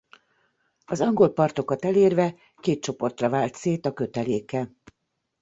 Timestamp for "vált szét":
3.29-3.85